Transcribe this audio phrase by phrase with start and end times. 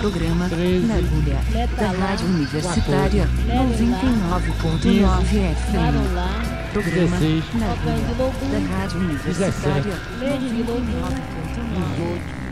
[0.00, 1.38] Programa Na Agulha
[1.76, 5.94] da Rádio Universitária 99.9 FM.
[6.72, 7.16] Programa
[7.54, 12.49] Na Agulha da Rádio Universitária 99.9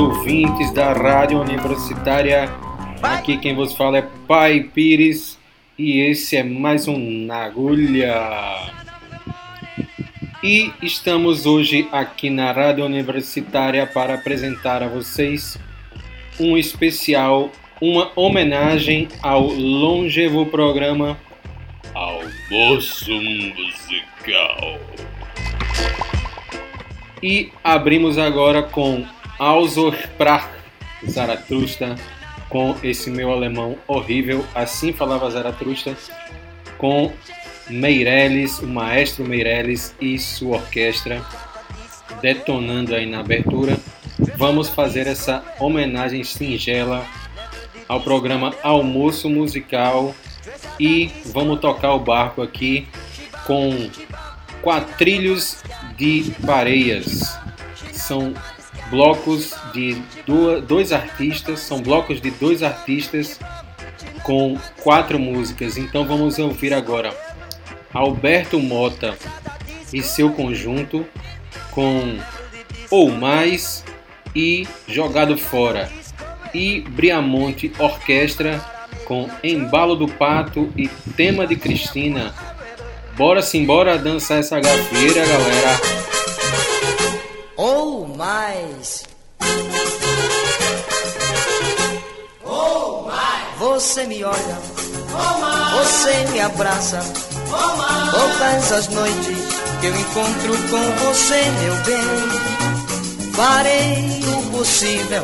[0.00, 2.50] ouvintes da Rádio Universitária.
[3.02, 5.38] Aqui quem vos fala é Pai Pires
[5.78, 8.14] e esse é mais um Na Agulha.
[10.42, 15.58] E estamos hoje aqui na Rádio Universitária para apresentar a vocês
[16.38, 21.18] um especial, uma homenagem ao longevo programa
[21.92, 24.80] Almoço Musical.
[27.22, 29.04] E abrimos agora com
[29.40, 30.50] Ausorsprach
[31.08, 31.96] Zaratustra,
[32.50, 35.96] com esse meu alemão horrível, assim falava Zaratustra,
[36.76, 37.10] com
[37.70, 41.24] Meirelles, o maestro Meirelles e sua orquestra,
[42.20, 43.78] detonando aí na abertura.
[44.36, 47.06] Vamos fazer essa homenagem singela
[47.88, 50.14] ao programa Almoço Musical
[50.78, 52.86] e vamos tocar o barco aqui
[53.46, 53.88] com
[54.60, 55.62] Quatrilhos
[55.96, 57.38] de Pareias.
[57.90, 58.34] São
[58.90, 59.96] blocos de
[60.66, 63.38] dois artistas, são blocos de dois artistas
[64.22, 65.76] com quatro músicas.
[65.78, 67.14] Então vamos ouvir agora
[67.94, 69.16] Alberto Mota
[69.92, 71.06] e seu conjunto
[71.70, 72.18] com
[72.90, 73.84] Ou Mais
[74.34, 75.90] e Jogado Fora
[76.52, 78.60] e Briamonte Orquestra
[79.04, 82.34] com Embalo do Pato e Tema de Cristina.
[83.16, 86.09] Bora simbora dançar essa gafieira, galera.
[88.20, 89.04] Mais.
[92.44, 93.58] Ou mais.
[93.58, 94.58] Você me olha.
[95.10, 95.72] Ou mais.
[95.72, 97.00] Você me abraça.
[97.50, 98.10] Ou mais.
[98.10, 99.38] Todas as noites
[99.80, 103.32] que eu encontro com você, meu bem.
[103.32, 105.22] Farei o possível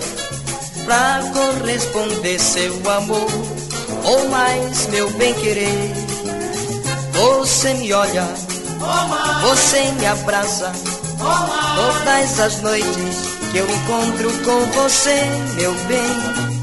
[0.87, 3.29] pra corresponder seu amor.
[4.05, 5.93] Ou mais, meu bem querer.
[7.13, 8.27] Você me olha,
[8.81, 9.43] Ou mais.
[9.43, 10.73] você me abraça.
[11.19, 13.17] Todas as noites
[13.51, 15.25] que eu encontro com você,
[15.55, 16.57] meu bem,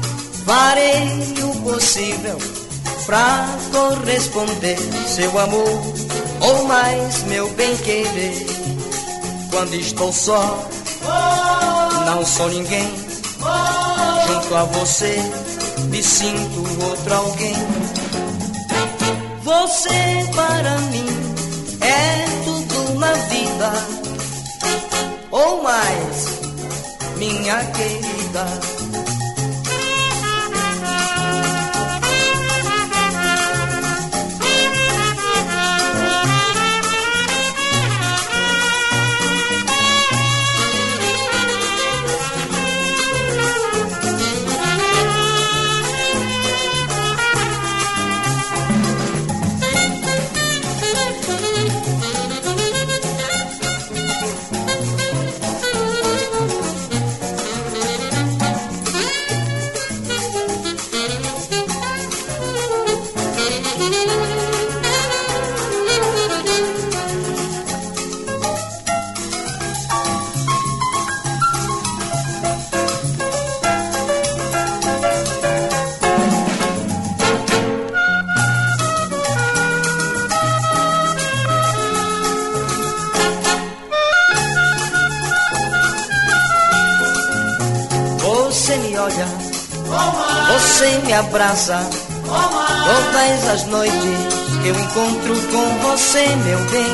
[0.46, 2.38] farei o possível
[3.06, 5.94] pra corresponder seu amor,
[6.40, 8.46] ou mais meu bem querer.
[9.50, 10.68] Quando estou só,
[12.06, 12.92] não sou ninguém.
[14.26, 15.16] Junto a você,
[15.90, 17.54] me sinto outro alguém.
[19.42, 21.06] Você para mim
[21.80, 24.03] é tudo na vida
[27.24, 28.83] minha querida.
[94.74, 96.90] Noites que eu encontro com você, meu bem,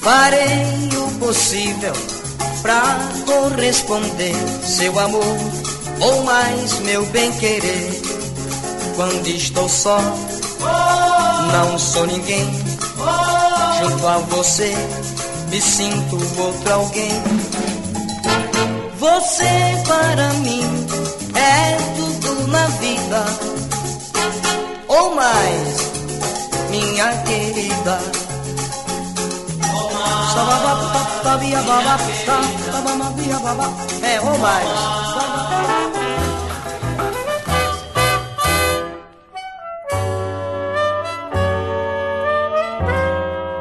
[0.00, 1.92] farei o possível
[2.62, 4.34] pra corresponder
[4.64, 5.36] seu amor,
[6.00, 8.02] ou mais meu bem querer.
[8.96, 10.00] Quando estou só,
[11.52, 12.48] não sou ninguém.
[13.80, 14.74] Junto a você,
[15.50, 17.22] me sinto outro alguém.
[18.98, 19.44] Você
[19.86, 20.62] para mim
[21.34, 23.24] é tudo na vida,
[24.88, 25.97] ou mais,
[26.78, 27.98] minha querida.
[34.02, 34.68] É, ou mais.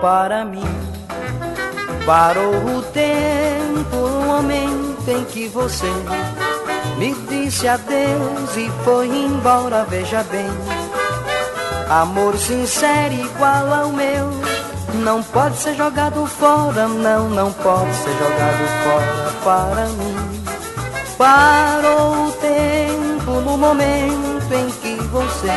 [0.01, 0.63] Para mim,
[2.05, 5.87] parou o tempo no momento em que você
[6.97, 10.76] me disse adeus e foi embora, veja bem.
[11.89, 14.29] Amor sincero igual ao meu,
[14.95, 20.17] não pode ser jogado fora, não, não pode ser jogado fora para mim.
[21.17, 25.47] Parou o tempo no momento em que você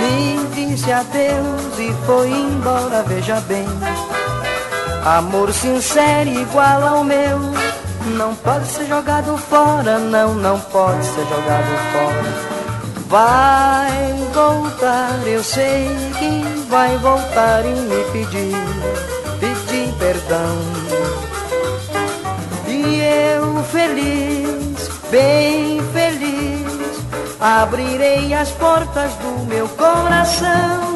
[0.00, 3.68] me disse adeus e foi embora, veja bem.
[5.04, 7.38] Amor sincero igual ao meu,
[8.16, 12.55] não pode ser jogado fora, não, não pode ser jogado fora.
[13.08, 18.56] Vai voltar, eu sei que vai voltar e me pedir,
[19.38, 20.58] pedir perdão.
[22.66, 23.00] E
[23.32, 27.00] eu feliz, bem feliz,
[27.40, 30.95] abrirei as portas do meu coração.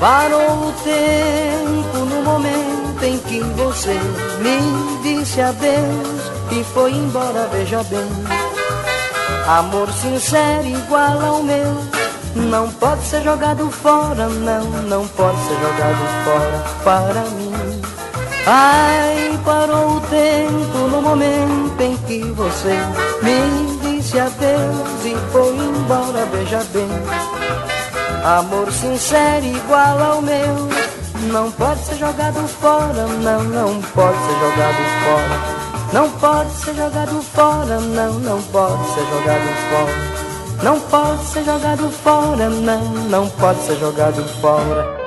[0.00, 3.94] Parou o tempo no momento em que você
[4.38, 8.08] me disse adeus e foi embora, veja bem.
[9.48, 11.82] Amor sincero igual ao meu,
[12.36, 17.52] não pode ser jogado fora, não, não pode ser jogado fora para mim.
[18.46, 22.76] Ai, parou o tempo no momento em que você
[23.20, 27.77] me disse adeus e foi embora, veja bem.
[28.24, 30.68] Amor sincero igual ao meu,
[31.32, 35.58] não pode ser jogado fora, não, não pode ser jogado fora.
[35.92, 40.62] Não pode ser jogado fora, não, não pode ser jogado fora.
[40.62, 44.97] Não pode ser jogado fora, não, não pode ser jogado fora.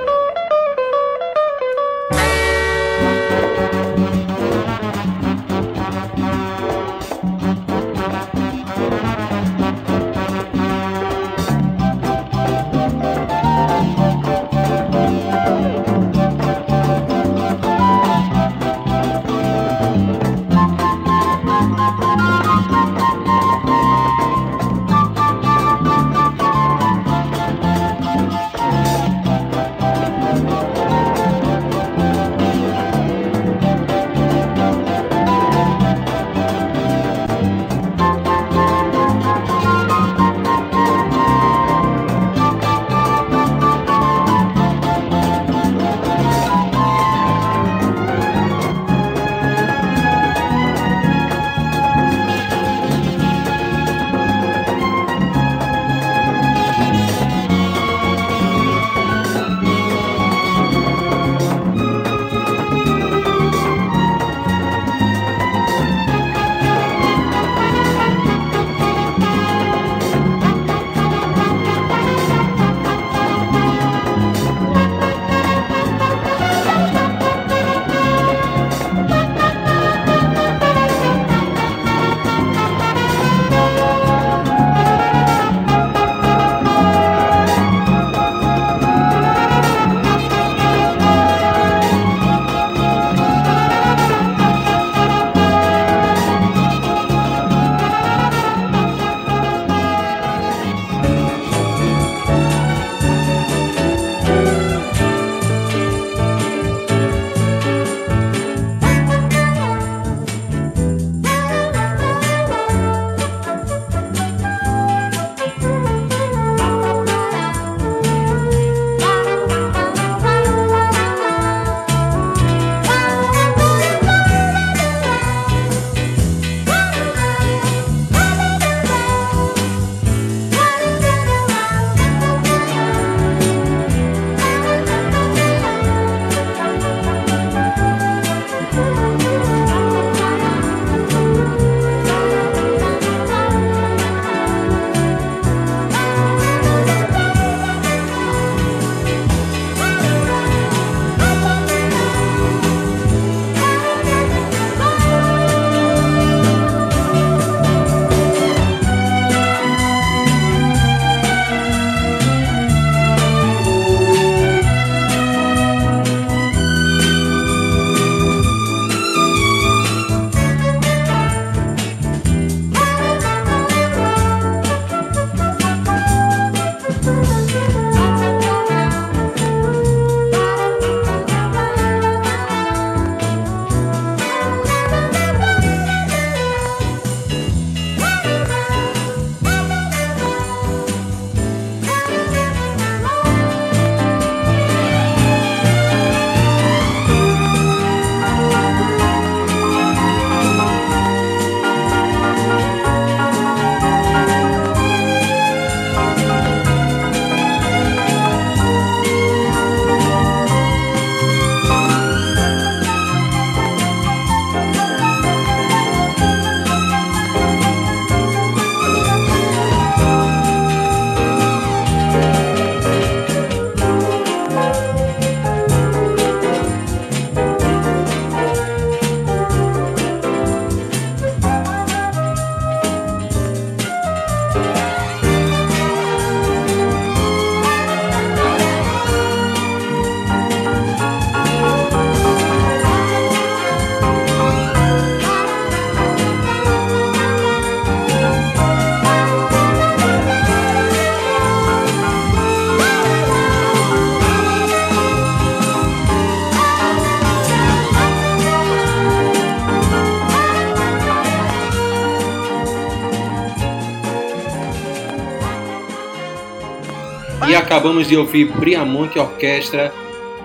[267.71, 269.93] Acabamos de ouvir Briamonte Orquestra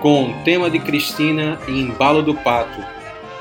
[0.01, 2.81] com tema de Cristina e Embalo do Pato.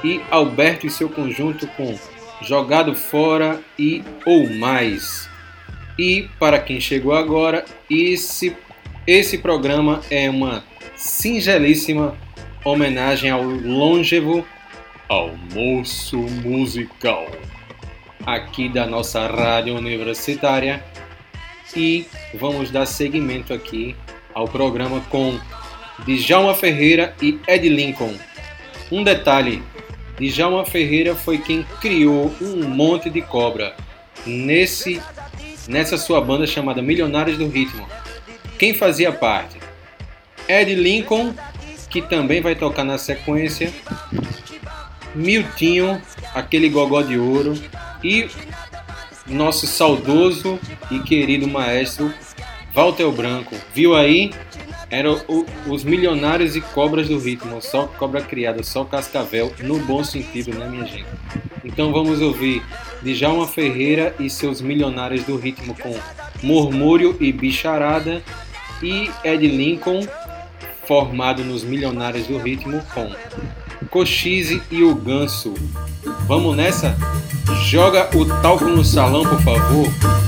[0.03, 1.97] E Alberto e seu conjunto com
[2.43, 5.31] Jogado Fora e Ou Mais.
[5.97, 8.57] E para quem chegou agora, esse,
[9.07, 10.65] esse programa é uma
[10.97, 12.17] singelíssima
[12.65, 14.45] homenagem ao longevo
[15.09, 17.31] almoço musical
[18.27, 20.83] aqui da nossa rádio universitária
[21.75, 23.97] e vamos dar seguimento aqui
[24.35, 25.39] ao programa com
[26.07, 28.15] Djalma Ferreira e Ed Lincoln.
[28.93, 29.63] Um detalhe,
[30.19, 33.75] Djalma Ferreira foi quem criou um monte de cobra
[34.27, 35.01] nesse
[35.69, 37.87] nessa sua banda chamada Milionários do Ritmo.
[38.59, 39.57] Quem fazia parte?
[40.49, 41.35] Ed Lincoln,
[41.91, 43.73] que também vai tocar na sequência,
[45.15, 46.01] Miltinho,
[46.35, 47.55] aquele gogó de ouro,
[48.05, 48.29] e
[49.29, 50.59] nosso saudoso
[50.91, 52.13] e querido maestro
[52.75, 53.55] Walter Branco.
[53.75, 54.33] Viu aí?
[54.89, 55.21] Eram
[55.67, 60.69] os milionários e cobras do ritmo, só cobra criada, só cascavel, no bom sentido, né,
[60.69, 61.07] minha gente?
[61.65, 62.63] Então vamos ouvir
[63.03, 65.99] Djalma Ferreira e seus milionários do ritmo com
[66.41, 68.23] Murmúrio e Bicharada
[68.83, 70.07] e Ed Lincoln,
[70.87, 73.11] formado nos Milionários do Ritmo com
[73.91, 75.55] Cochise e o Ganso.
[76.27, 76.97] Vamos nessa?
[77.55, 80.26] Joga o talco no salão, por favor.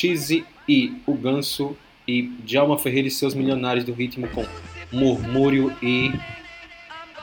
[0.00, 1.76] Cochise e o Ganso
[2.08, 4.46] e Djalma Ferreira e seus milionários do ritmo com
[4.90, 6.10] Murmúrio e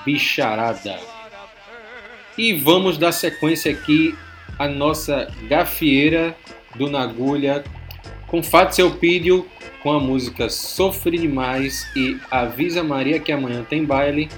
[0.06, 1.00] Bicharada.
[2.38, 4.16] E vamos dar sequência aqui
[4.60, 6.38] à nossa gafieira
[6.76, 7.64] do Nagulha
[8.28, 9.48] com Fátio Elpídio
[9.82, 14.30] com a música Sofre Demais e Avisa Maria que amanhã tem baile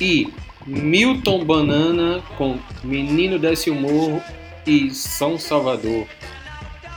[0.00, 0.32] e
[0.66, 4.22] Milton Banana com Menino Desce o Morro
[4.66, 6.06] e São Salvador.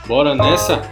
[0.06, 0.82] Bora nessa?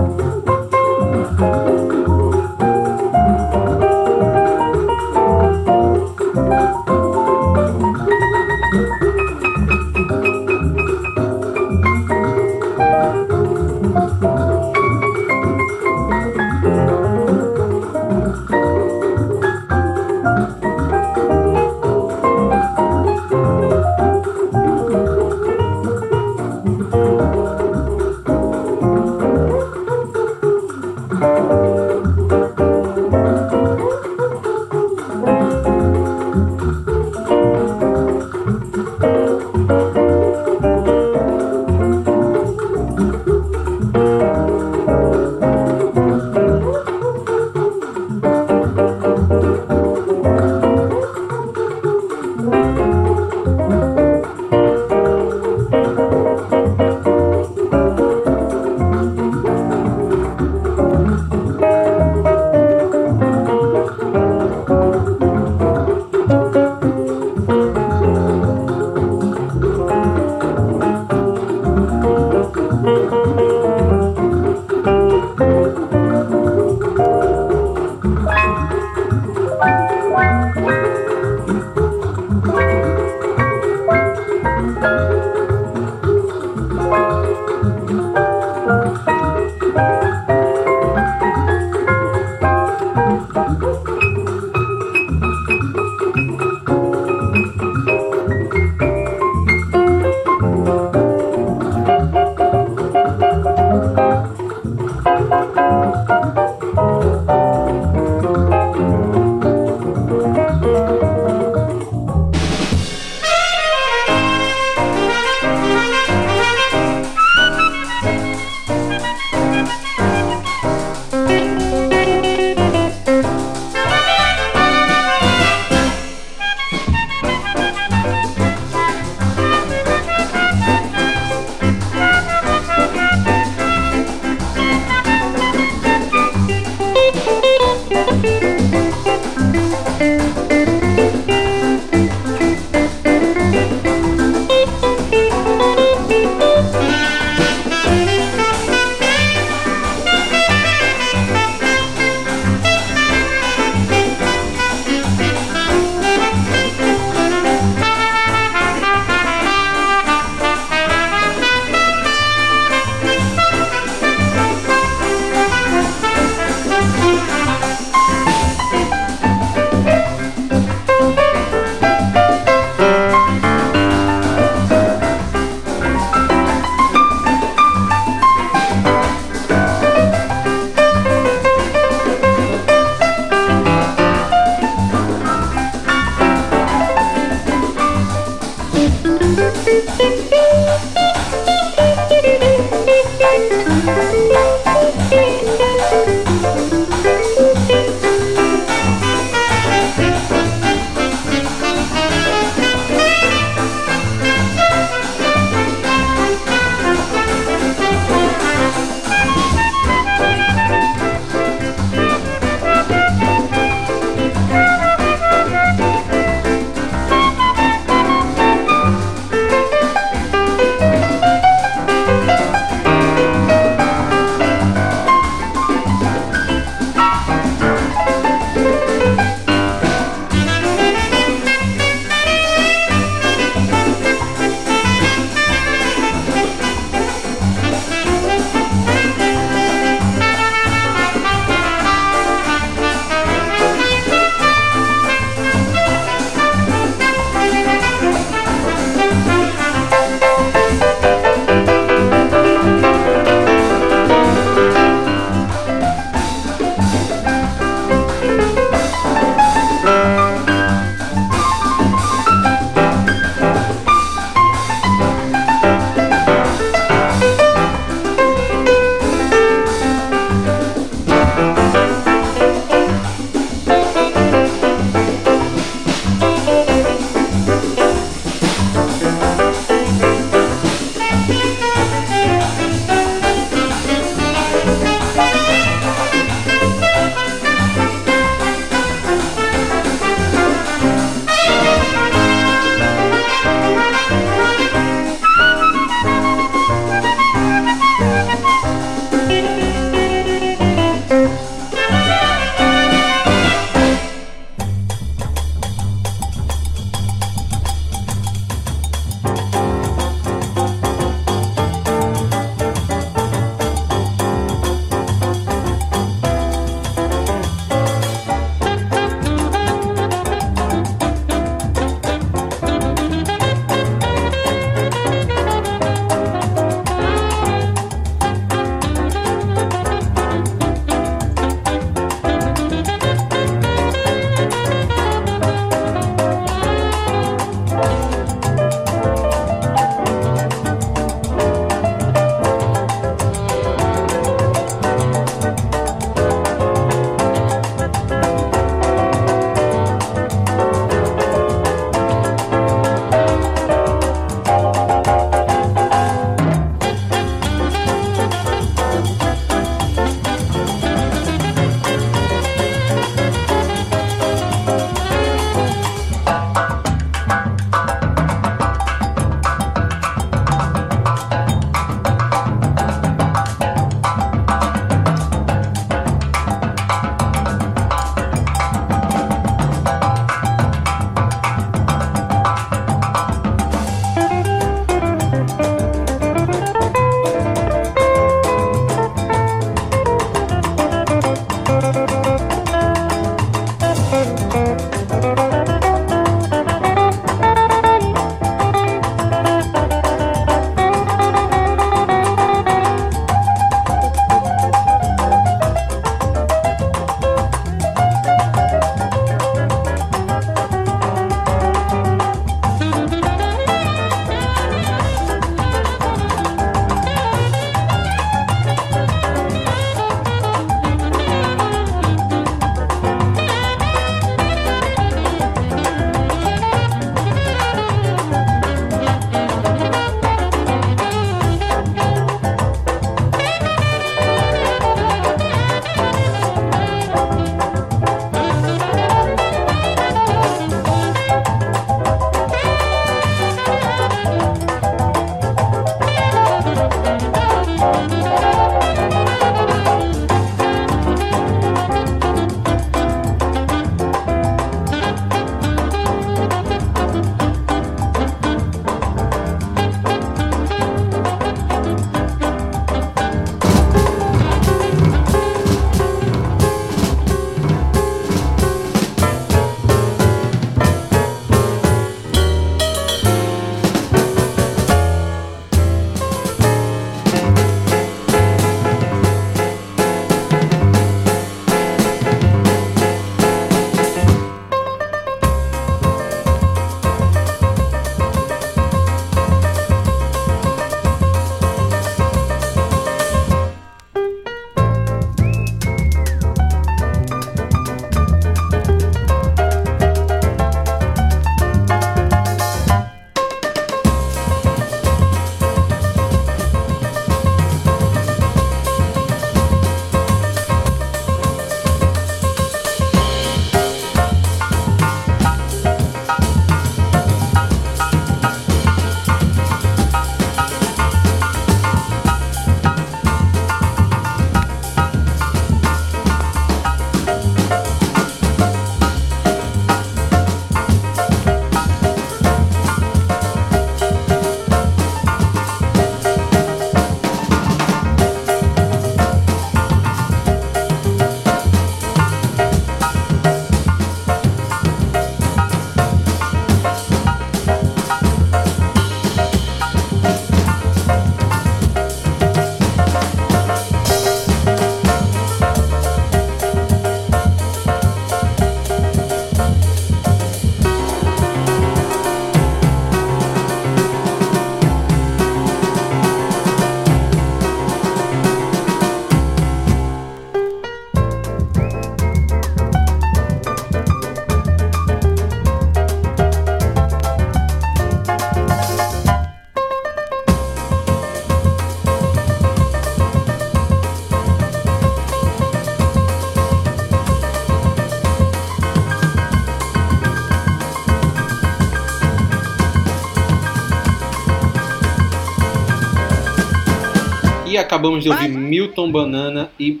[597.80, 600.00] Acabamos de ouvir Milton Banana e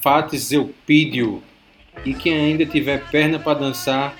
[0.00, 1.42] Fatis Eupídio.
[2.04, 4.16] E quem ainda tiver perna para dançar,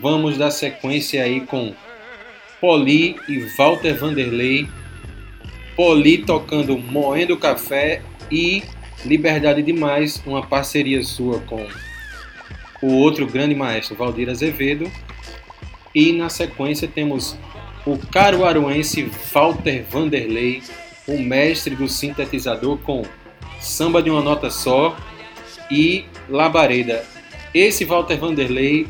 [0.00, 1.74] vamos dar sequência aí com
[2.60, 4.68] Poli e Walter Vanderlei.
[5.74, 8.62] Poli tocando Moendo Café e
[9.04, 11.66] Liberdade Demais, uma parceria sua com
[12.82, 14.90] o outro grande maestro Valdir Azevedo.
[15.94, 17.36] E na sequência temos
[17.84, 20.62] o caruaruense Walter Vanderlei,
[21.06, 23.02] o mestre do sintetizador com
[23.60, 24.96] Samba de uma Nota Só
[25.70, 27.04] e Labareda.
[27.54, 28.86] Esse Walter Vanderlei,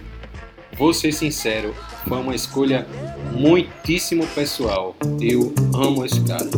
[0.76, 1.74] vou ser sincero,
[2.08, 2.86] foi uma escolha
[3.32, 4.96] muitíssimo pessoal.
[5.20, 6.48] Eu amo esse cara.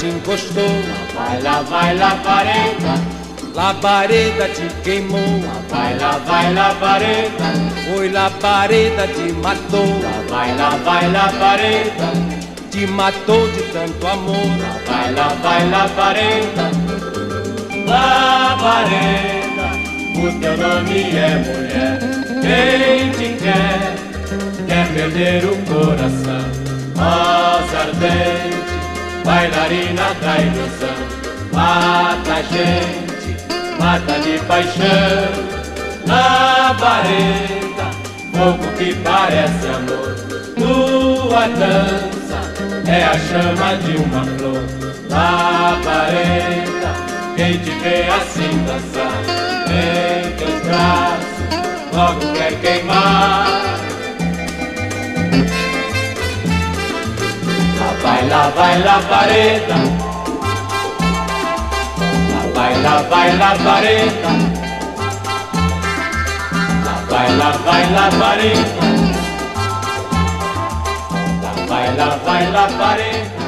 [0.00, 0.64] Te encostou.
[1.14, 2.94] Lá vai, lá vai, labareda.
[3.54, 5.20] Labareda te queimou.
[5.20, 7.48] Lá vai, lá vai, labareda.
[7.84, 10.00] Foi labareda te matou.
[10.02, 12.08] Lá vai, lá vai, labareda.
[12.70, 14.48] Te matou de tanto amor.
[14.58, 16.70] Lá vai, lá vai, labareda.
[17.86, 19.68] Labareda,
[20.16, 21.98] o teu nome é mulher.
[22.40, 23.94] Quem te quer,
[24.66, 26.60] quer perder o coração.
[26.96, 28.59] Rosa ardente
[29.24, 31.20] bailarina da ilusão.
[31.52, 33.36] Mata a gente,
[33.78, 35.60] mata de paixão.
[36.06, 37.90] Labareda,
[38.32, 40.16] fogo que parece amor.
[40.56, 42.40] Tua dança
[42.86, 44.64] é a chama de uma flor.
[45.08, 46.92] Labareda,
[47.36, 49.22] quem te vê assim dançar,
[49.66, 53.79] em teus braços, logo quer queimar.
[58.20, 59.74] Vai, lá vai, labareda.
[62.30, 64.28] Lá vai, lá vai, labareda.
[66.80, 68.52] Lá vai, lá vai.
[71.42, 73.40] Lá vai, lá vai, labareda.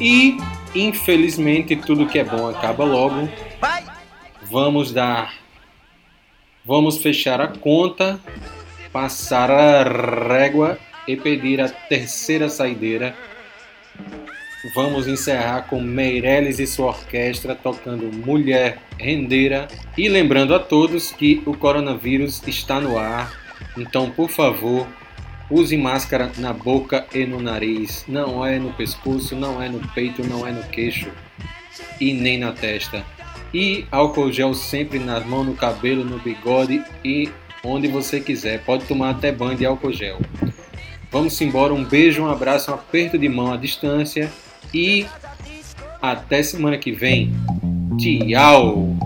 [0.00, 0.38] E,
[0.74, 3.28] infelizmente, tudo que é bom acaba logo.
[4.42, 5.34] Vamos dar.
[6.64, 8.20] Vamos fechar a conta,
[8.92, 10.78] passar a régua
[11.08, 13.16] e pedir a terceira saideira
[14.62, 21.42] Vamos encerrar com Meirelles e sua orquestra tocando Mulher Rendeira e lembrando a todos que
[21.46, 23.32] o coronavírus está no ar.
[23.78, 24.86] Então, por favor,
[25.50, 28.04] use máscara na boca e no nariz.
[28.06, 31.10] Não é no pescoço, não é no peito, não é no queixo
[31.98, 33.02] e nem na testa.
[33.54, 37.30] E álcool gel sempre nas mãos, no cabelo, no bigode e
[37.64, 38.62] onde você quiser.
[38.62, 40.18] Pode tomar até banho de álcool gel.
[41.10, 44.30] Vamos embora, um beijo, um abraço, um aperto de mão à distância
[44.72, 45.06] e
[46.00, 47.32] até semana que vem.
[47.98, 48.96] Tchau!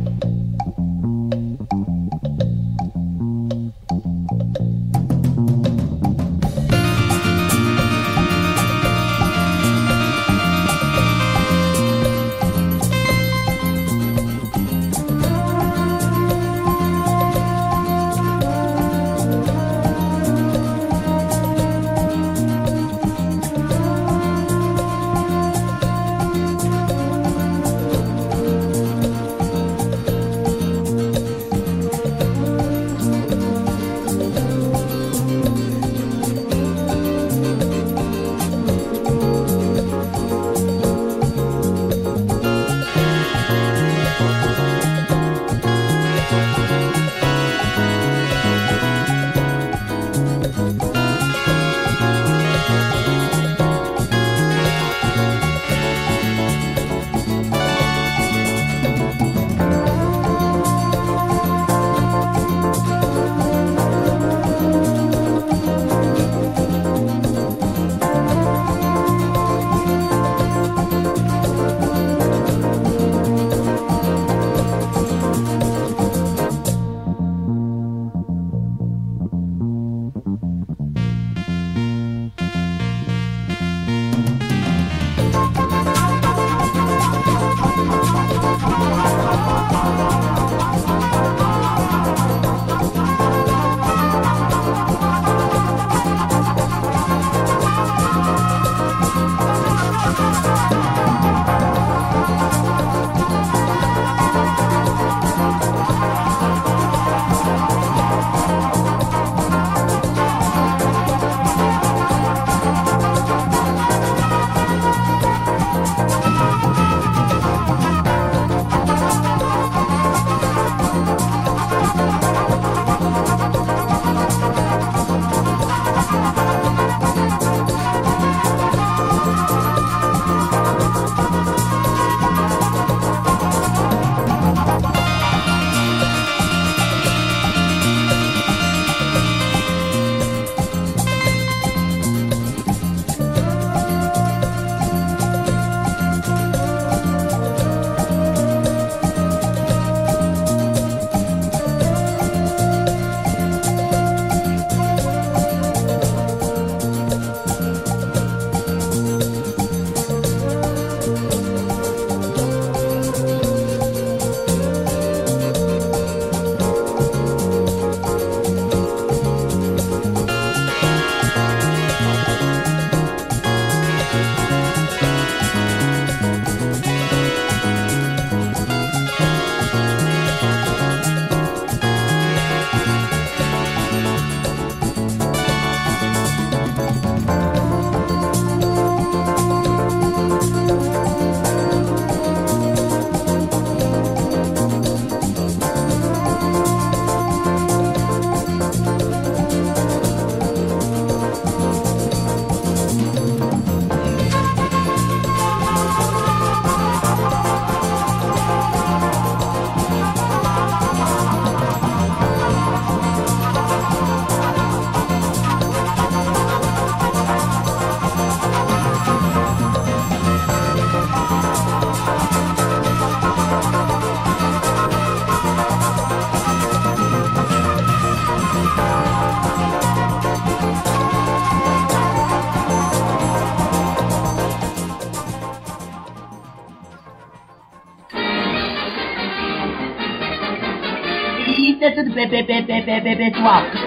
[242.34, 243.83] bip bip bip bip bip bip drop.